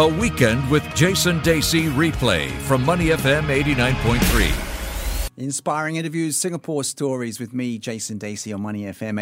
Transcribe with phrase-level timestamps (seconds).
[0.00, 5.36] A Weekend with Jason Dacey replay from Money FM 89.3.
[5.36, 9.20] Inspiring interviews, Singapore stories with me, Jason Dacey on Money FM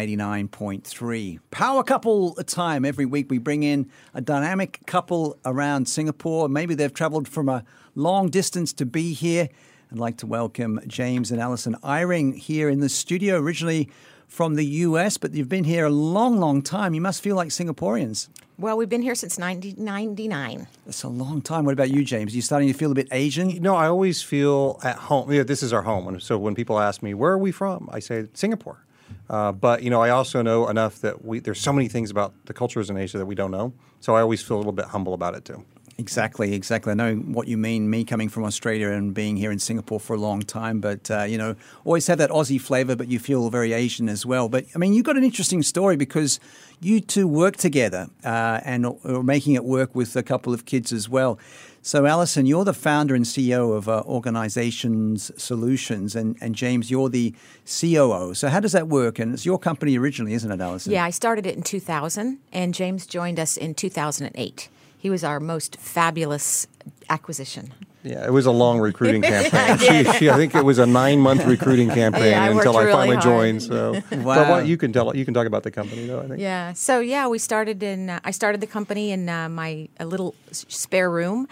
[0.49, 1.39] 89.3.
[1.51, 2.85] Power couple a time.
[2.85, 6.47] Every week we bring in a dynamic couple around Singapore.
[6.47, 9.49] Maybe they've traveled from a long distance to be here.
[9.91, 13.89] I'd like to welcome James and Alison Eyring here in the studio, originally
[14.29, 16.93] from the US, but you've been here a long, long time.
[16.93, 18.29] You must feel like Singaporeans.
[18.57, 20.67] Well, we've been here since 1999.
[20.85, 21.65] That's a long time.
[21.65, 22.33] What about you, James?
[22.33, 23.49] Are you starting to feel a bit Asian?
[23.49, 25.31] You know, I always feel at home.
[25.31, 26.07] Yeah, this is our home.
[26.07, 27.89] And So when people ask me, where are we from?
[27.91, 28.83] I say Singapore.
[29.29, 32.33] Uh, but, you know, I also know enough that we, there's so many things about
[32.45, 33.73] the cultures in Asia that we don't know.
[33.99, 35.65] So I always feel a little bit humble about it, too.
[35.99, 36.91] Exactly, exactly.
[36.91, 37.89] I know what you mean.
[37.89, 41.23] Me coming from Australia and being here in Singapore for a long time, but uh,
[41.23, 44.47] you know, always have that Aussie flavour, but you feel very Asian as well.
[44.47, 46.39] But I mean, you've got an interesting story because
[46.79, 50.93] you two work together uh, and are making it work with a couple of kids
[50.93, 51.37] as well.
[51.81, 57.09] So, Alison, you're the founder and CEO of uh, Organizations Solutions, and, and James, you're
[57.09, 57.33] the
[57.65, 58.33] COO.
[58.35, 59.19] So, how does that work?
[59.19, 60.93] And it's your company originally, isn't it, Alison?
[60.93, 64.69] Yeah, I started it in 2000, and James joined us in 2008.
[64.99, 66.67] He was our most fabulous
[67.09, 67.73] acquisition.
[68.03, 69.77] Yeah, it was a long recruiting campaign.
[69.77, 72.83] she, she, I think it was a nine month recruiting campaign yeah, I until I
[72.83, 73.23] really finally hard.
[73.23, 73.63] joined.
[73.63, 74.35] So, Wow.
[74.35, 76.21] but what, you can tell you can talk about the company though.
[76.21, 76.39] I think.
[76.39, 76.73] Yeah.
[76.73, 78.09] So yeah, we started in.
[78.09, 81.47] Uh, I started the company in uh, my a little spare room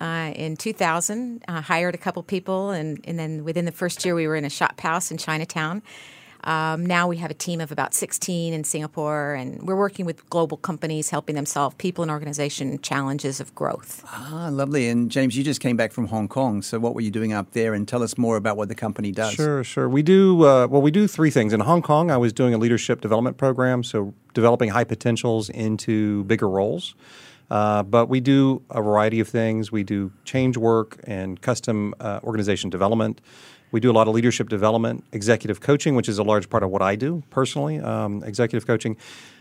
[0.00, 1.44] uh, in 2000.
[1.46, 4.44] Uh, hired a couple people, and and then within the first year, we were in
[4.44, 5.82] a shop house in Chinatown.
[6.44, 10.28] Um, now we have a team of about 16 in Singapore, and we're working with
[10.30, 14.04] global companies, helping them solve people and organization challenges of growth.
[14.08, 14.88] Ah, lovely.
[14.88, 16.62] And James, you just came back from Hong Kong.
[16.62, 17.74] So, what were you doing up there?
[17.74, 19.34] And tell us more about what the company does.
[19.34, 19.88] Sure, sure.
[19.88, 20.82] We do uh, well.
[20.82, 21.52] We do three things.
[21.52, 26.24] In Hong Kong, I was doing a leadership development program, so developing high potentials into
[26.24, 26.94] bigger roles.
[27.52, 29.70] Uh, but we do a variety of things.
[29.70, 33.20] We do change work and custom uh, organization development.
[33.72, 36.70] We do a lot of leadership development, executive coaching, which is a large part of
[36.70, 37.78] what I do personally.
[37.78, 38.96] Um, executive coaching,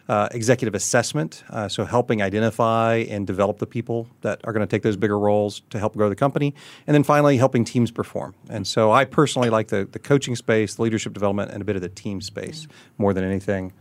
[0.09, 4.69] uh, executive assessment, uh, so helping identify and develop the people that are going to
[4.69, 6.53] take those bigger roles to help grow the company,
[6.88, 8.35] and then finally helping teams perform.
[8.49, 11.78] And so I personally like the the coaching space, the leadership development, and a bit
[11.78, 12.67] of the team space
[12.97, 13.72] more than anything.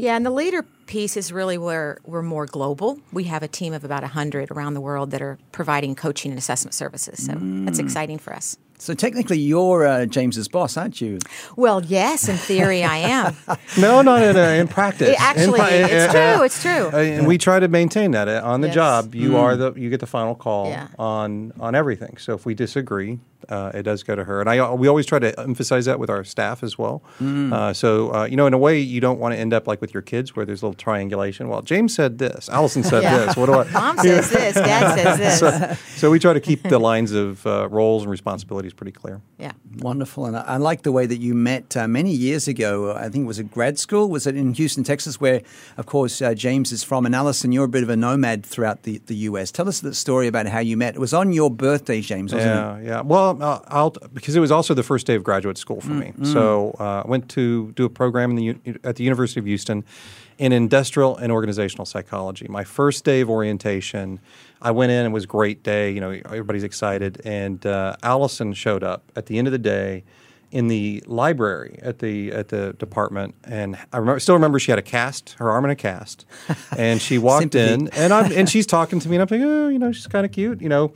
[0.00, 2.98] Yeah, and the leader piece is really where we're more global.
[3.12, 6.38] We have a team of about 100 around the world that are providing coaching and
[6.38, 7.24] assessment services.
[7.26, 7.32] So
[7.64, 8.56] that's exciting for us.
[8.78, 11.18] So, technically, you're uh, James's boss, aren't you?
[11.54, 13.36] Well, yes, in theory, I am.
[13.78, 15.10] No, not in, uh, in practice.
[15.10, 16.44] It actually, pra- it's uh, true.
[16.46, 16.88] It's true.
[16.90, 18.74] Uh, and we try to maintain that uh, on the Yes.
[18.74, 19.14] job.
[19.14, 20.88] You are the you get the final call Yeah.
[20.98, 22.16] on on everything.
[22.16, 24.40] So if we disagree, uh, it does go to her.
[24.40, 27.02] And I we always try to emphasize that with our staff as well.
[27.20, 29.80] Uh, so uh, you know, in a way, you don't want to end up like
[29.80, 31.48] with your kids where there's a little triangulation.
[31.48, 33.18] Well, James said this, Alison said Yeah.
[33.26, 33.36] this.
[33.36, 33.70] What do I?
[33.72, 35.40] Mom says this, Dad says this.
[35.40, 39.20] So, so we try to keep the lines of uh, roles and responsibilities pretty clear.
[39.38, 39.52] yeah.
[39.78, 40.26] Wonderful.
[40.26, 42.92] And I, I like the way that you met uh, many years ago.
[42.92, 44.08] I think it was a grad school.
[44.08, 45.42] Was it in Houston, Texas, where,
[45.76, 47.06] of course, uh, James is from?
[47.06, 49.52] And Alison, you're a bit of a nomad throughout the, the U.S.
[49.52, 50.96] Tell us the story about how you met.
[50.96, 52.84] It was on your birthday, James, wasn't it?
[52.84, 53.00] Yeah, yeah.
[53.02, 56.12] Well, uh, I'll because it was also the first day of graduate school for me.
[56.22, 59.84] So uh, I went to do a program in the at the University of Houston
[60.38, 62.46] in industrial and organizational psychology.
[62.48, 64.20] My first day of orientation,
[64.62, 65.06] I went in.
[65.06, 65.90] It was a great day.
[65.90, 70.04] You know, everybody's excited, and uh, Alison showed up at the end of the day
[70.50, 74.78] in the library at the at the department, and I remember, still remember she had
[74.78, 76.26] a cast, her arm in a cast,
[76.76, 79.68] and she walked in, and I'm and she's talking to me, and I'm thinking, oh,
[79.68, 80.92] you know, she's kind of cute, you know.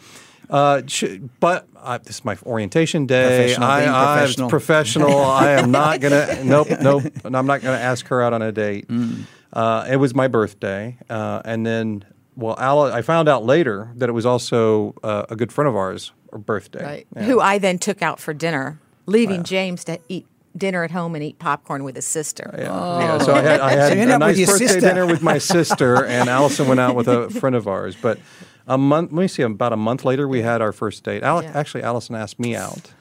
[0.51, 3.27] Uh, sh- but uh, this is my orientation day.
[3.55, 4.49] Professional, I, being I- professional.
[4.51, 5.19] professional.
[5.25, 6.45] I am not gonna.
[6.45, 7.05] Nope, nope.
[7.25, 8.89] I'm not gonna ask her out on a date.
[8.89, 9.25] Mm.
[9.53, 12.05] Uh, it was my birthday, uh, and then
[12.37, 15.77] well, Al- I found out later that it was also uh, a good friend of
[15.77, 16.83] ours' birthday.
[16.85, 17.07] Right.
[17.15, 17.23] Yeah.
[17.25, 20.27] Who I then took out for dinner, leaving James to eat
[20.57, 22.53] dinner at home and eat popcorn with his sister.
[22.59, 22.65] Yeah.
[22.99, 23.19] yeah.
[23.19, 24.81] So I had, I had So you a nice birthday sister.
[24.81, 27.97] dinner with my sister, and Alison went out with a friend of ours.
[28.01, 28.19] But
[28.67, 31.23] a month, let me see, about a month later, we had our first date.
[31.23, 31.53] Al- Yeah.
[31.55, 32.93] Actually, Alison asked me out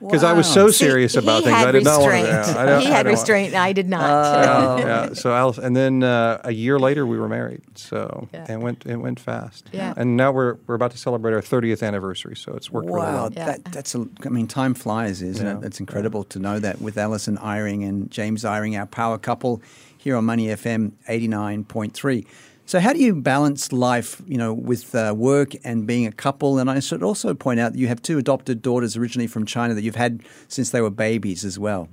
[0.00, 0.54] because I was Wow.
[0.54, 1.56] so See, serious about things.
[1.56, 2.18] I did not want to.
[2.20, 3.54] Yeah, I don't- he I had don't want- restraint.
[3.54, 4.08] I did not.
[4.08, 4.78] Oh.
[4.78, 5.12] yeah, yeah.
[5.12, 7.60] So Alice, and then uh, a year later we were married.
[7.74, 8.50] So Yeah.
[8.50, 9.68] it went it went fast.
[9.72, 9.92] Yeah.
[9.98, 12.34] And now we're we're about to celebrate our 30th anniversary.
[12.34, 13.28] So it's worked really well.
[13.30, 13.44] Yeah.
[13.44, 15.58] that, that's a, I mean, time flies, isn't Yeah.
[15.58, 15.64] it?
[15.64, 19.60] It's incredible to know that with Alison Eyring and James Eyring, our power couple
[19.98, 22.24] here on Money FM 89.3.
[22.70, 26.60] So, how do you balance life, you know, with uh, work and being a couple?
[26.60, 29.74] And I should also point out that you have two adopted daughters originally from China
[29.74, 31.88] that you've had since they were babies as well.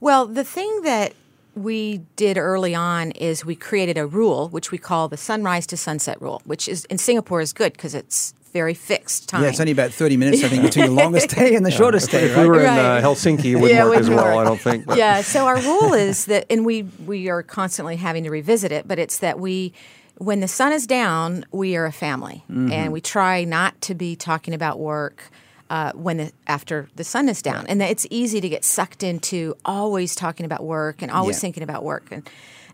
[0.00, 1.12] Well, the thing that
[1.54, 5.76] we did early on is we created a rule which we call the sunrise to
[5.76, 9.42] sunset rule, which is in Singapore is good because it's very fixed time.
[9.42, 12.10] Yeah, it's only about 30 minutes, I think, between the longest day and the shortest
[12.12, 12.42] day, If right?
[12.44, 12.98] we were in Right.
[12.98, 14.38] uh, Helsinki, it wouldn't Yeah, it work as well.
[14.38, 14.86] I don't think.
[14.86, 15.20] but- yeah.
[15.22, 18.98] So our rule is that, and we we are constantly having to revisit it, but
[19.00, 19.72] it's that we,
[20.18, 22.72] when the sun is down, we are a family, Mm-hmm.
[22.72, 25.30] and we try not to be talking about work.
[25.70, 29.02] Uh, when the, after the sun is down, and that it's easy to get sucked
[29.02, 31.40] into always talking about work and always Yeah.
[31.40, 32.22] thinking about work, and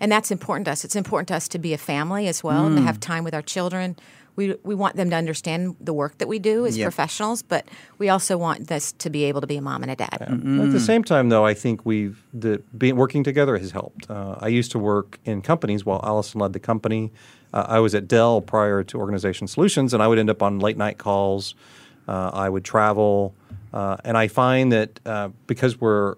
[0.00, 0.84] and that's important to us.
[0.84, 2.86] It's important to us to be a family as well and to Mm.
[2.86, 3.96] have time with our children.
[4.36, 6.84] We we want them to understand the work that we do as Yep.
[6.84, 7.66] professionals, but
[7.98, 10.18] we also want this to be able to be a mom and a dad.
[10.22, 14.10] At the same time, though, I think we've the being working together has helped.
[14.10, 17.12] Uh, I used to work in companies while Alison led the company.
[17.52, 20.58] Uh, I was at Dell prior to Organization Solutions, and I would end up on
[20.60, 21.54] late night calls.
[22.08, 23.34] Uh, I would travel,
[23.72, 26.16] uh, and I find that uh, because we're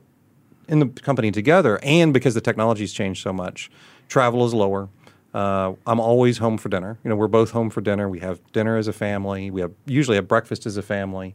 [0.68, 3.70] in the company together, and because the technology's changed so much,
[4.08, 4.88] travel is lower.
[5.34, 6.98] Uh, I'm always home for dinner.
[7.02, 8.08] You know, we're both home for dinner.
[8.08, 9.50] We have dinner as a family.
[9.50, 11.34] We have usually have breakfast as a family,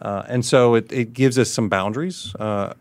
[0.00, 2.74] uh, and so it, it gives us some boundaries uh,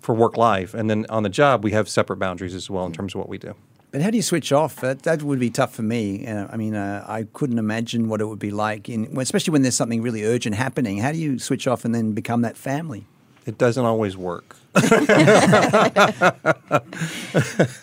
[0.00, 0.72] for work life.
[0.74, 3.28] And then on the job, we have separate boundaries as well in terms of what
[3.28, 3.54] we do.
[3.90, 4.76] But how do you switch off?
[4.76, 6.26] That, that would be tough for me.
[6.26, 9.62] Uh, I mean, uh, I couldn't imagine what it would be like, in, especially when
[9.62, 10.98] there's something really urgent happening.
[10.98, 13.06] How do you switch off and then become that family?
[13.48, 14.54] It doesn't always work.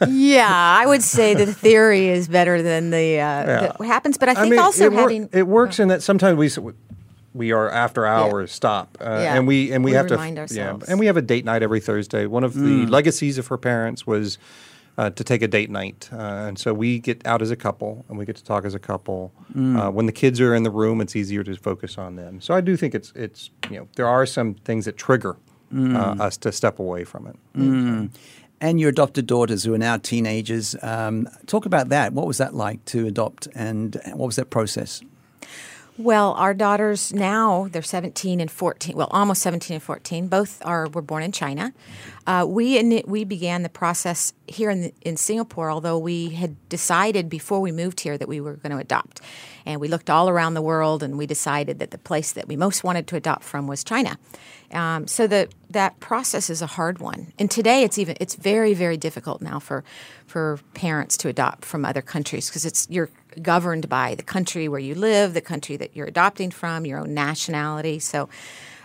[0.08, 0.48] yeah,
[0.80, 4.18] I would say the theory is better than the uh, that what happens.
[4.20, 6.74] But I think also it, wor- having it works in that sometimes we
[7.34, 9.36] we are after hours stop, uh, Yeah.
[9.36, 10.86] and we and we, We have remind to ourselves.
[10.88, 12.28] yeah, and we have a date night every Thursday.
[12.28, 14.38] One of the legacies of her parents was.
[14.98, 16.16] Uh, to take a date night, uh,
[16.48, 18.80] and so we get out as a couple, and we get to talk as a
[18.80, 19.30] couple.
[19.54, 22.40] Uh, when the kids are in the room, it's easier to focus on them.
[22.40, 25.36] So I do think it's it's you know there are some things that trigger
[25.74, 27.36] uh, us to step away from it.
[28.62, 32.14] And your adopted daughters, who are now teenagers, um, talk about that.
[32.14, 35.02] What was that like to adopt, and what was that process?
[35.98, 38.96] Well, our daughters now they're 17 and 14.
[38.98, 40.28] Well, almost 17 and 14.
[40.28, 41.74] Both are were born in China.
[42.28, 47.30] Uh, we in, we began the process here in in Singapore, although we had decided
[47.30, 49.22] before we moved here that we were going to adopt,
[49.66, 52.58] and we looked all around the world and we decided that the place that we
[52.58, 54.18] most wanted to adopt from was China.
[54.72, 58.74] Um, so the that process is a hard one, and today it's even it's very
[58.74, 59.84] very difficult now for
[60.26, 63.10] for parents to adopt from other countries because it's you're
[63.42, 67.14] governed by the country where you live, the country that you're adopting from, your own
[67.14, 68.00] nationality.
[68.00, 68.30] So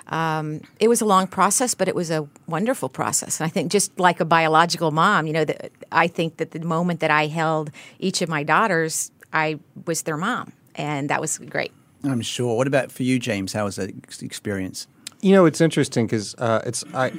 [0.08, 3.40] um, it was a long process, but it was a wonderful process.
[3.40, 6.60] And I think just like a biological mom, you know, that I think that the
[6.60, 11.38] moment that I held each of my daughters, I was their mom, and that was
[11.38, 11.72] great.
[12.02, 12.56] I'm sure.
[12.56, 13.52] What about for you, James?
[13.52, 13.90] How was that
[14.22, 14.88] experience?
[15.20, 17.12] You know, it's interesting because uh, it's I.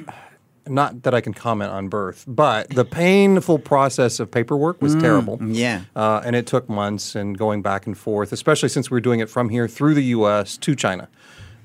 [0.66, 5.38] Not that I can comment on birth, but the painful process of paperwork was terrible.
[5.42, 5.82] yeah.
[5.96, 9.20] uh, and it took months and going back and forth, especially since we were doing
[9.20, 10.56] it from here through the U.S.
[10.58, 11.08] to China.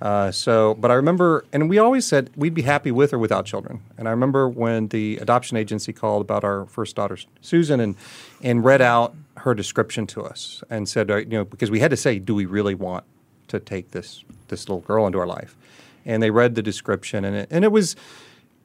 [0.01, 3.45] Uh, so, but I remember, and we always said we'd be happy with or without
[3.45, 3.81] children.
[3.97, 7.95] And I remember when the adoption agency called about our first daughter, Susan, and
[8.43, 11.97] and read out her description to us and said, you know, because we had to
[11.97, 13.05] say, do we really want
[13.47, 15.55] to take this this little girl into our life?
[16.05, 17.95] And they read the description, and it, and it was,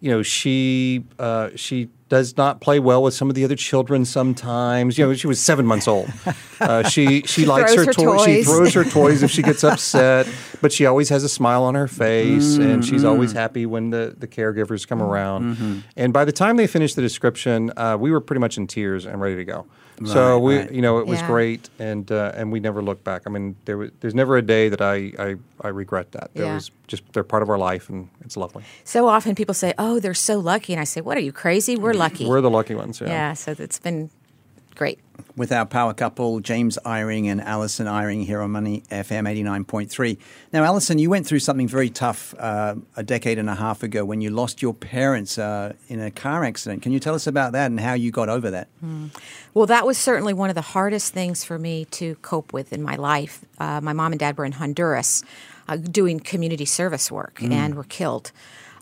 [0.03, 4.05] you know, she uh, she does not play well with some of the other children
[4.05, 4.99] sometimes.
[4.99, 6.13] You know, she was seven months old.
[6.61, 8.05] Uh, she she likes throws her, toys.
[8.19, 10.27] toy- She throws her toys if she gets upset,
[10.63, 12.81] but she always has a smile on her face, and mm-hmm.
[12.81, 13.39] she's always mm-hmm.
[13.41, 15.11] happy when the, the caregivers come mm-hmm.
[15.11, 15.85] around.
[15.97, 19.05] And by the time they finished the description, uh, we were pretty much in tears
[19.05, 19.67] and ready to go.
[20.07, 20.73] so we, right.
[20.73, 21.27] you know, it was Yeah.
[21.27, 23.23] great, and uh, and we never looked back.
[23.27, 26.31] I mean, there was there's never a day that I I, I regret that.
[26.35, 26.55] There Yeah.
[26.55, 28.65] was just they're part of our life, and it's lovely.
[28.85, 31.77] So often people say, "Oh, they're so lucky," and I say, "What are you crazy?
[31.77, 33.01] We're lucky." We're the lucky ones.
[33.01, 33.09] Yeah.
[33.09, 34.11] yeah, so it's been
[34.75, 34.99] great.
[35.35, 40.19] With our power couple, James Eyring and Alison Eyring here on Money FM 89.3.
[40.53, 44.05] Now, Alison, you went through something very tough uh, a decade and a half ago
[44.05, 46.83] when you lost your parents uh, in a car accident.
[46.83, 48.69] Can you tell us about that and how you got over that?
[49.55, 52.83] Well, that was certainly one of the hardest things for me to cope with in
[52.83, 53.43] my life.
[53.59, 55.25] Uh, my mom and dad were in Honduras
[55.67, 58.33] uh, doing community service work and were killed.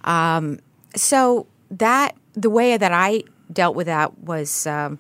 [0.03, 0.59] Um,
[0.97, 4.99] so that the way that I dealt with that was um,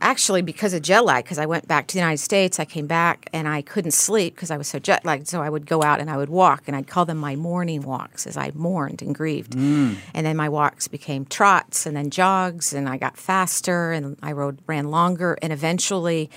[0.00, 1.24] actually because of jet lag.
[1.24, 4.34] Because I went back to the United States, I came back and I couldn't sleep
[4.34, 5.28] because I was so jet lagged.
[5.28, 7.82] So I would go out and I would walk, and I'd call them my morning
[7.82, 9.54] walks as I mourned and grieved.
[9.54, 14.32] And then my walks became trots, and then jogs, and I got faster, and I
[14.32, 16.30] rode ran longer, and eventually,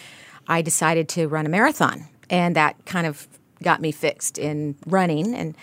[0.47, 3.27] I decided to run a marathon, and that kind of
[3.63, 5.55] got me fixed in running and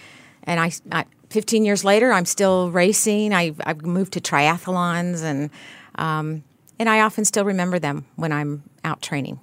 [0.44, 5.50] and I, I 15 years later I'm still racing I, I've moved to triathlons and
[5.96, 6.42] um,
[6.80, 9.38] and I often still remember them when I'm out training.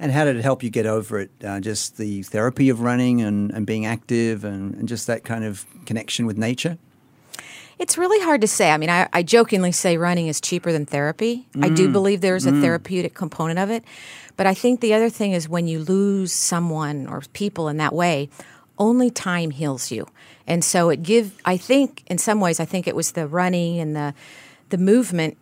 [0.00, 1.30] And how did it help you get over it?
[1.44, 5.44] Uh, just the therapy of running and, and being active and, and just that kind
[5.44, 6.78] of connection with nature?
[7.78, 8.70] It's really hard to say.
[8.70, 11.46] I mean, I, I jokingly say running is cheaper than therapy.
[11.60, 13.84] I do believe there's a therapeutic component of it.
[14.36, 17.92] But I think the other thing is when you lose someone or people in that
[17.92, 18.30] way,
[18.78, 20.08] only time heals you.
[20.46, 23.78] And so it give I think in some ways I think it was the running
[23.78, 24.14] and the
[24.70, 25.36] the movement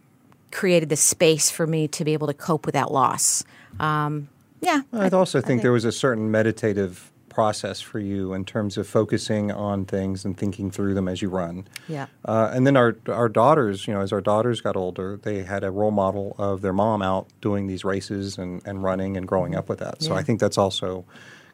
[0.51, 3.45] created the space for me to be able to cope with that loss.
[3.81, 4.29] Um,
[4.61, 4.83] yeah.
[4.93, 9.53] I also think, there was a certain meditative process for you in terms of focusing
[9.53, 11.69] on things and thinking through them as you run.
[11.87, 12.07] Yeah.
[12.25, 15.63] Uh, and then our our daughters, you know, as our daughters got older, they had
[15.63, 19.55] a role model of their mom out doing these races and, and running and growing
[19.55, 20.03] up with that.
[20.03, 20.21] So Yeah.
[20.21, 21.05] I think that's also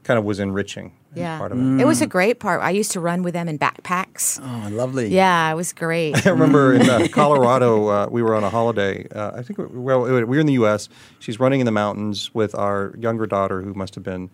[0.05, 0.93] kind of was enriching.
[1.15, 1.39] Yeah.
[1.39, 1.81] Part of it.
[1.83, 2.63] It was a great part.
[2.63, 4.41] I used to run with them in backpacks.
[4.43, 5.09] Oh, lovely.
[5.09, 6.27] Yeah, it was great.
[6.27, 9.07] I remember in uh, Colorado, uh, we were on a holiday.
[9.15, 10.89] Uh, I think we, well, we were in the U.S.
[11.19, 14.31] She's running in the mountains with our younger daughter, who must have been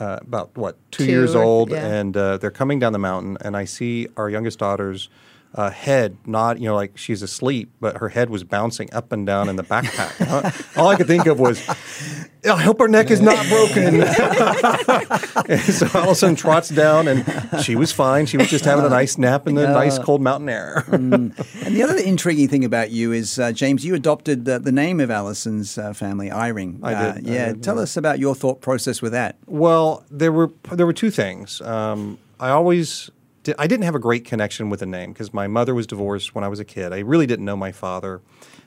[0.00, 1.86] uh, about what two, Two years or- old, yeah.
[1.86, 5.08] and uh, they're coming down the mountain, and I see our youngest daughter's.
[5.56, 9.26] Uh, head, not you know, like she's asleep, but her head was bouncing up and
[9.26, 10.12] down in the backpack.
[10.26, 11.66] Uh, All I could think of was,
[12.44, 14.02] I hope her neck is not broken.
[15.62, 17.24] So Alison trots down, and
[17.62, 18.26] she was fine.
[18.26, 20.84] She was just having a nice nap in the nice cold mountain air.
[20.92, 21.32] And
[21.74, 25.10] the other intriguing thing about you is, uh, James, you adopted the, the name of
[25.10, 26.80] Alison's uh, family, Eyring.
[26.82, 27.82] I Uh, did, I yeah, did, tell yeah.
[27.82, 29.36] us about your thought process with that.
[29.46, 31.60] Well, there were there were two things.
[31.62, 33.10] Um, I always
[33.58, 36.44] I didn't have a great connection with the name because my mother was divorced when
[36.44, 36.92] I was a kid.
[36.92, 38.20] I really didn't know my father,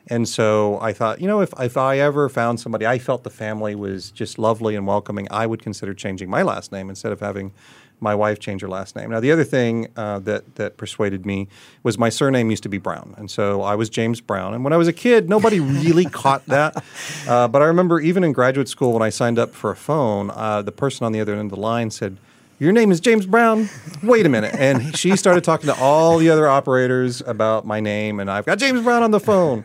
[0.08, 3.30] and so I thought, you know, if if I ever found somebody I felt the
[3.30, 7.20] family was just lovely and welcoming, I would consider changing my last name instead of
[7.20, 7.54] having
[8.02, 9.10] my wife change her last name.
[9.10, 11.48] Now, the other thing uh, that that persuaded me
[11.84, 14.54] was my surname used to be Brown, and so I was James Brown.
[14.54, 16.84] And when I was a kid, nobody really caught that.
[17.28, 20.32] Uh, but I remember even in graduate school when I signed up for a phone,
[20.32, 22.18] uh, the person on the other end of the line said.
[22.60, 23.70] Your name is James Brown.
[24.04, 24.54] Wait a minute.
[24.54, 28.58] And she started talking to all the other operators about my name, and I've got
[28.58, 29.63] James Brown on the phone.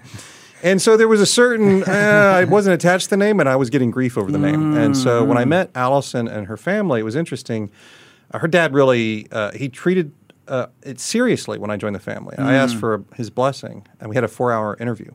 [0.62, 3.56] And so there was a certain, uh, I wasn't attached to the name, and I
[3.56, 4.76] was getting grief over the name.
[4.76, 7.68] And so when I met Alison and her family, it was interesting.
[8.30, 10.12] Uh, her dad really, uh, he treated
[10.46, 12.38] uh, it seriously when I joined the family.
[12.38, 15.10] I asked for his blessing, and we had a four hour interview.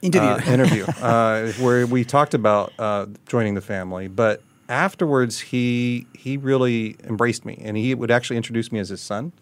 [0.00, 0.30] Interview.
[0.30, 4.08] Uh, interview uh, where we talked about uh, joining the family.
[4.08, 9.00] But afterwards, he he really embraced me, and he would actually introduce me as his
[9.00, 9.32] son.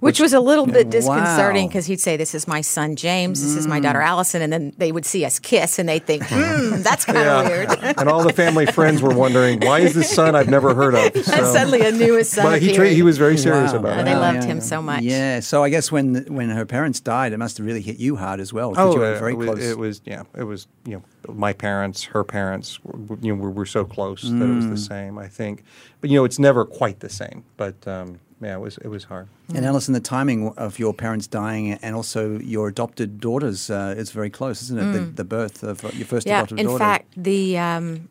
[0.00, 1.68] Which was a little bit disconcerting Wow.
[1.68, 3.40] because he'd say, "This is my son James.
[3.40, 6.24] This is my daughter Alison," and then they would see us kiss, and they'd think,
[6.26, 10.10] "Hmm, that's kind of weird." and all the family friends were wondering why is this
[10.10, 11.14] son I've never heard of.
[11.14, 12.76] and So- suddenly a newest son but he appeared.
[12.88, 13.78] tra- he was very serious Wow.
[13.78, 14.10] about And it.
[14.12, 14.62] they loved yeah, him yeah.
[14.64, 15.02] so much.
[15.02, 15.38] Yeah.
[15.40, 18.40] So I guess when when her parents died, it must have really hit you hard
[18.40, 19.62] as well because you were uh, very it was, close.
[19.62, 20.22] It was yeah.
[20.36, 22.78] It was you know my parents, her parents.
[22.84, 24.70] w- You know, were, were so close that it was Mm.
[24.70, 25.18] the same.
[25.18, 25.62] I think,
[26.00, 27.44] but you know, it's never quite the same.
[27.56, 29.28] But um, yeah, it was it was hard.
[29.54, 34.10] and Alison, the timing of your parents dying and also your adopted daughters uh, is
[34.10, 34.92] very close, isn't it?
[34.92, 36.30] The, the birth of uh, your first Mm.
[36.30, 36.78] Yeah, adopted in daughter.
[36.78, 38.08] fact, the um,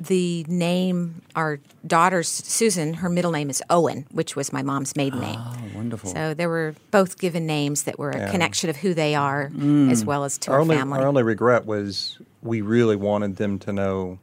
[0.00, 5.20] the name our daughter's Susan, her middle name is Owen, which was my mom's maiden
[5.20, 5.38] name.
[5.38, 6.10] oh, wonderful.
[6.10, 8.30] So they were both given names that were a Yeah.
[8.30, 9.90] connection of who they are, Mm.
[9.92, 10.98] as well as to our our, only family.
[10.98, 14.18] our only regret was we really wanted them to know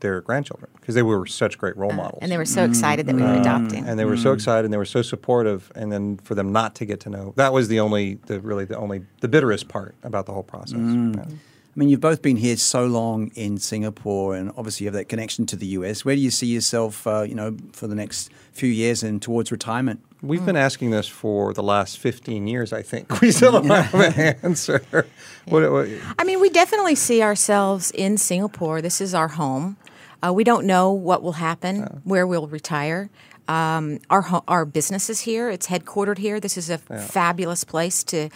[0.00, 2.18] their grandchildren because they were such great role uh, models.
[2.20, 3.40] and they were so excited that we were mm-hmm.
[3.40, 3.86] adopting.
[3.86, 4.34] and they were so mm-hmm.
[4.34, 7.32] excited and they were so supportive and then for them not to get to know
[7.36, 10.78] that was the only the really the only the bitterest part about the whole process
[10.78, 11.16] mm.
[11.16, 11.36] Yeah.
[11.74, 15.08] I mean, you've both been here so long in Singapore, and obviously you have that
[15.08, 16.04] connection to the US.
[16.04, 19.50] Where do you see yourself, uh, you know, for the next few years and towards
[19.50, 20.00] retirement?
[20.24, 23.94] we've been asking this for the last 15 years i think we still don't have
[23.94, 24.82] an answer
[25.46, 25.88] what, what,
[26.18, 28.80] I mean, we definitely see ourselves in Singapore.
[28.80, 29.76] This is our home.
[30.24, 33.10] Uh, we don't know what will happen, where we'll retire.
[33.46, 35.50] Um, our our business is here.
[35.50, 36.40] It's headquartered here.
[36.40, 38.30] This is a fabulous place to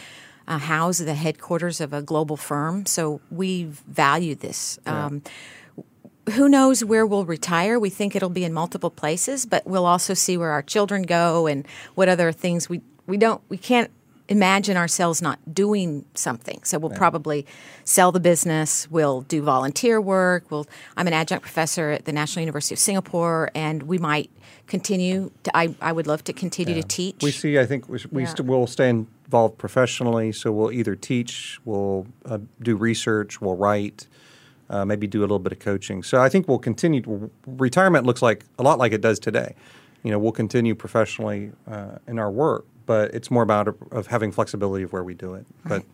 [0.48, 2.86] uh, house the headquarters of a global firm.
[2.86, 4.78] So we value this.
[4.86, 5.22] Um,
[6.32, 7.78] who knows where we'll retire?
[7.78, 11.46] We think it'll be in multiple places, but we'll also see where our children go
[11.46, 13.90] and what other things we we don't we can't
[14.28, 16.60] imagine ourselves not doing something.
[16.64, 17.46] So we'll probably
[17.84, 18.86] sell the business.
[18.90, 20.50] We'll do volunteer work.
[20.50, 20.66] We'll
[20.98, 24.30] I'm an adjunct professor at the National University of Singapore, and we might
[24.66, 25.30] continue.
[25.44, 27.22] To, I I would love to continue to teach.
[27.22, 28.28] we see i think we, we Yeah.
[28.28, 28.92] st- will stay
[29.28, 30.32] involved professionally.
[30.32, 34.06] So we'll either teach we'll uh, do research we'll write
[34.70, 36.02] uh, maybe do a little bit of coaching.
[36.02, 39.54] So i think we'll continue to, retirement looks like a lot like it does today.
[40.02, 44.32] You know we'll continue professionally uh, in our work but it's more about of having
[44.32, 45.44] flexibility of where we do it.
[45.66, 45.84] But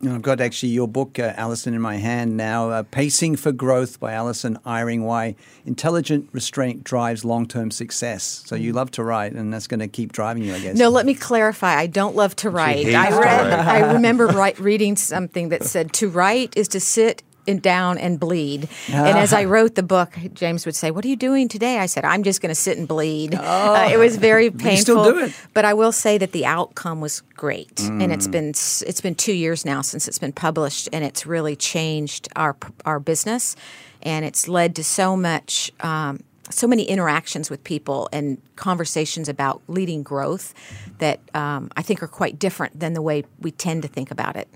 [0.00, 2.70] And I've got actually your book, uh, Alison, in my hand now.
[2.70, 5.02] Uh, Pacing for Growth by Alison Eyring.
[5.02, 5.34] Why
[5.66, 8.44] intelligent restraint drives long term success.
[8.46, 10.76] So you love to write, and that's going to keep driving you, I guess.
[10.76, 11.74] No, let me clarify.
[11.74, 12.84] I don't love to write.
[12.84, 13.24] hates I to read.
[13.24, 13.52] write.
[13.52, 18.20] I remember write, reading something that said to write is to sit in, down and
[18.20, 18.68] bleed.
[18.88, 21.86] And as I wrote the book, James would say, "What are you doing today?" I
[21.86, 24.80] said, "I'm just going to sit and bleed." Uh, it was very painful.
[24.80, 25.32] still do it.
[25.54, 29.32] But I will say that the outcome was great, and it's been it's been two
[29.32, 33.56] years now since it's been published, and it's really changed our our business,
[34.02, 35.72] and it's led to so much.
[35.80, 40.54] Um, so many interactions with people and conversations about leading growth
[40.96, 44.34] that um, I think are quite different than the way we tend to think about
[44.34, 44.48] it.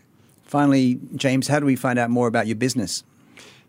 [0.53, 3.05] Finally, James, how do we find out more about your business?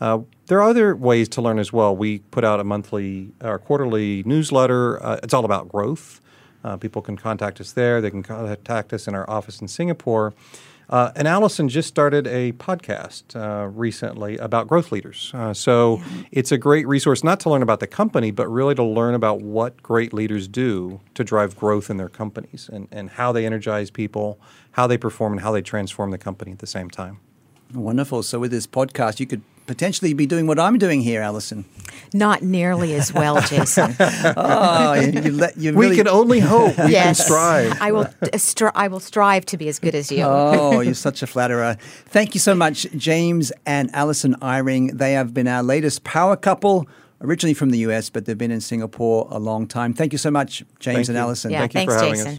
[0.00, 1.96] Uh, there are other ways to learn as well.
[1.96, 5.04] We put out a monthly or quarterly newsletter.
[5.04, 6.20] Uh, it's all about growth.
[6.62, 8.00] Uh, people can contact us there.
[8.00, 10.34] They can contact us in our office in Singapore.
[10.88, 15.30] Uh, and Alison just started a podcast uh, recently about growth leaders.
[15.34, 18.84] Uh, so it's a great resource not to learn about the company, but really to
[18.84, 23.32] learn about what great leaders do to drive growth in their companies and, and how
[23.32, 24.38] they energize people,
[24.72, 27.18] how they perform, and how they transform the company at the same time.
[27.72, 28.22] Wonderful.
[28.22, 31.64] So with this podcast, you could potentially be doing what I'm doing here, Alison.
[32.12, 33.96] Not nearly as well, Jason.
[33.98, 36.76] Oh, you, you, let, you We can only hope.
[36.78, 37.80] We yes, can strive.
[37.80, 38.02] I will.
[38.02, 40.22] uh, Stri- I will strive to be as good as you.
[40.22, 41.76] Oh, you're such a flatterer.
[42.06, 44.96] Thank you so much, James and Alison Eyring.
[44.96, 46.86] They have been our latest power couple,
[47.20, 49.92] originally from the US, but they've been in Singapore a long time.
[49.92, 51.22] Thank you so much, James Thank and you.
[51.22, 51.50] Alison.
[51.50, 52.26] yeah, Thank you thanks, for having Jason.
[52.28, 52.32] us.